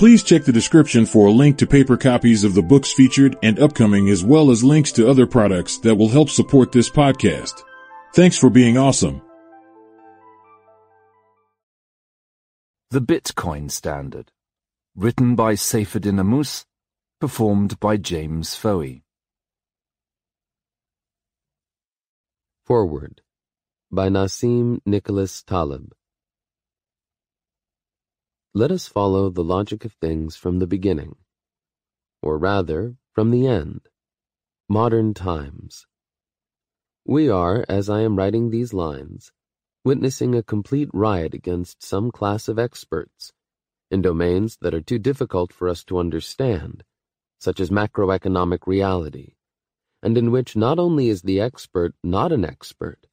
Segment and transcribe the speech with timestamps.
[0.00, 3.58] Please check the description for a link to paper copies of the books featured and
[3.58, 7.62] upcoming as well as links to other products that will help support this podcast.
[8.14, 9.20] Thanks for being awesome.
[12.90, 14.32] The Bitcoin Standard.
[14.96, 16.64] Written by Saifedean Ammous.
[17.20, 19.02] Performed by James Fouhey.
[22.64, 23.20] Foreword
[23.92, 25.92] by Nassim Nicholas Taleb.
[28.52, 31.14] Let us follow the logic of things from the beginning,
[32.20, 33.82] or rather, from the end,
[34.68, 35.86] modern times.
[37.06, 39.30] We are, as I am writing these lines,
[39.84, 43.32] witnessing a complete riot against some class of experts
[43.88, 46.82] in domains that are too difficult for us to understand,
[47.38, 49.34] such as macroeconomic reality,
[50.02, 53.06] and in which not only is the expert not an expert,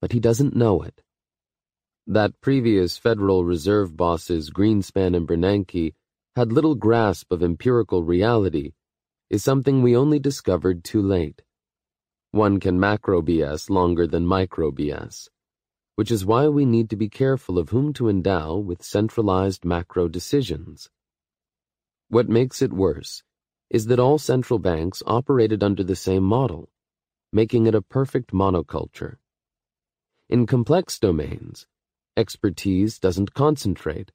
[0.00, 1.02] but he doesn't know it.
[2.06, 5.94] That previous Federal Reserve bosses Greenspan and Bernanke
[6.36, 8.72] had little grasp of empirical reality
[9.30, 11.42] is something we only discovered too late.
[12.30, 15.28] One can macro BS longer than micro BS
[15.94, 20.08] which is why we need to be careful of whom to endow with centralized macro
[20.08, 20.88] decisions.
[22.08, 23.22] What makes it worse
[23.68, 26.70] is that all central banks operated under the same model,
[27.32, 29.16] making it a perfect monoculture.
[30.28, 31.66] In complex domains,
[32.16, 34.12] expertise doesn't concentrate.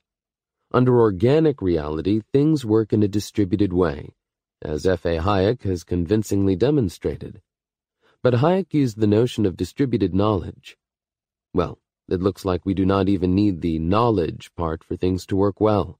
[0.73, 4.16] Under organic reality, things work in a distributed way,
[4.62, 5.20] as F.A.
[5.20, 7.42] Hayek has convincingly demonstrated.
[8.23, 10.78] But Hayek used the notion of distributed knowledge
[11.58, 15.36] well, it looks like we do not even need the knowledge part for things to
[15.36, 16.00] work well.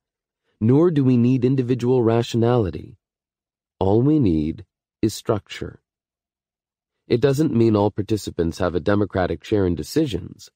[0.62, 2.98] Nor do we need individual rationality.
[3.80, 4.66] All we need
[5.02, 5.81] is structure.
[7.08, 10.52] It doesn't mean all participants have a democratic share in decisions.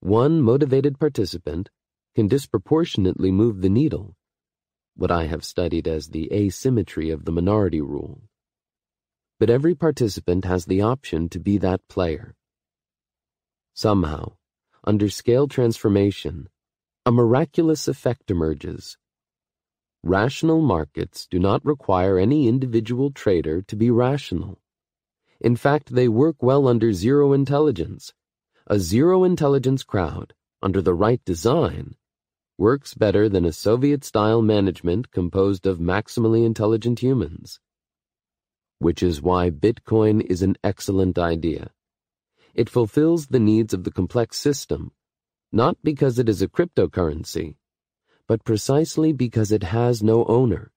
[0.00, 1.68] One motivated participant
[2.14, 4.16] can disproportionately move the needle,
[4.96, 8.22] what I have studied as the asymmetry of the minority rule.
[9.38, 12.34] But every participant has the option to be that player.
[13.74, 14.36] Somehow,
[14.84, 16.48] under scale transformation,
[17.04, 18.96] a miraculous effect emerges.
[20.02, 24.60] Rational markets do not require any individual trader to be rational.
[25.42, 28.14] In fact, they work well under zero intelligence.
[28.72, 30.32] A zero intelligence crowd,
[30.62, 31.96] under the right design,
[32.56, 37.58] works better than a Soviet style management composed of maximally intelligent humans.
[38.78, 41.72] Which is why Bitcoin is an excellent idea.
[42.54, 44.92] It fulfills the needs of the complex system,
[45.50, 47.56] not because it is a cryptocurrency,
[48.28, 50.70] but precisely because it has no owner,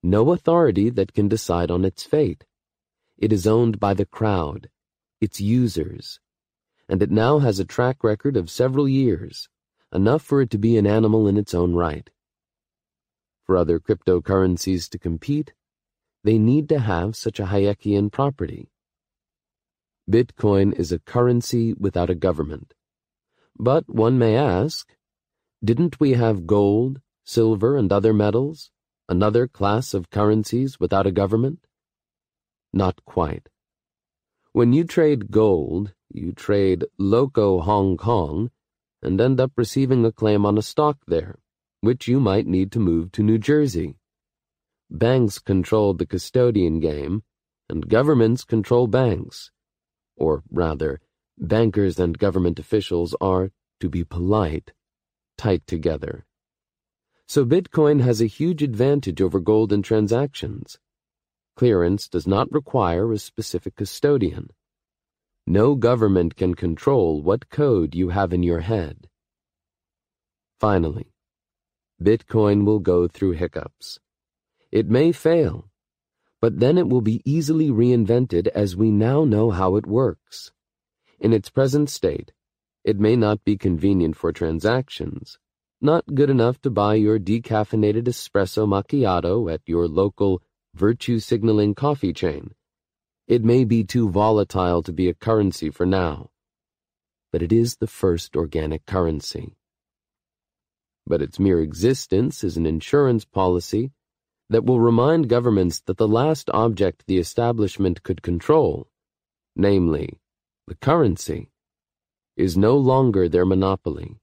[0.00, 2.44] no authority that can decide on its fate.
[3.18, 4.70] It is owned by the crowd,
[5.20, 6.20] its users,
[6.92, 9.48] and it now has a track record of several years,
[9.94, 12.10] enough for it to be an animal in its own right.
[13.44, 15.54] For other cryptocurrencies to compete,
[16.22, 18.68] they need to have such a Hayekian property.
[20.06, 22.74] Bitcoin is a currency without a government.
[23.58, 24.94] But one may ask,
[25.64, 28.70] didn't we have gold, silver, and other metals,
[29.08, 31.66] another class of currencies without a government?
[32.70, 33.48] Not quite.
[34.52, 38.50] When you trade gold, you trade loco Hong Kong
[39.02, 41.38] and end up receiving a claim on a stock there,
[41.80, 43.96] which you might need to move to New Jersey.
[44.90, 47.22] Banks control the custodian game,
[47.68, 49.50] and governments control banks
[50.16, 51.00] or rather,
[51.38, 54.72] bankers and government officials are, to be polite,
[55.36, 56.24] tight together.
[57.26, 60.78] So Bitcoin has a huge advantage over gold in transactions.
[61.56, 64.50] Clearance does not require a specific custodian.
[65.46, 69.08] No government can control what code you have in your head.
[70.60, 71.12] Finally,
[72.00, 73.98] Bitcoin will go through hiccups.
[74.70, 75.68] It may fail,
[76.40, 80.52] but then it will be easily reinvented as we now know how it works.
[81.18, 82.32] In its present state,
[82.84, 85.38] it may not be convenient for transactions,
[85.80, 90.40] not good enough to buy your decaffeinated espresso macchiato at your local
[90.74, 92.54] virtue signaling coffee chain.
[93.28, 96.30] It may be too volatile to be a currency for now,
[97.30, 99.56] but it is the first organic currency.
[101.06, 103.92] But its mere existence is an insurance policy
[104.50, 108.88] that will remind governments that the last object the establishment could control,
[109.56, 110.20] namely,
[110.66, 111.50] the currency,
[112.36, 114.18] is no longer their monopoly.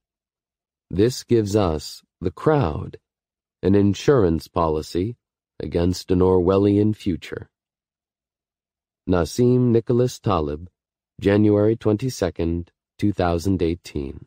[0.89, 2.97] This gives us, the crowd,
[3.63, 5.15] an insurance policy
[5.59, 7.49] against an Orwellian future.
[9.09, 10.69] Nassim Nicholas Taleb,
[11.19, 12.65] January 22,
[12.99, 14.19] 2018